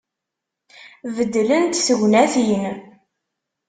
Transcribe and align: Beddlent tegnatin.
Beddlent 1.15 1.81
tegnatin. 1.85 2.65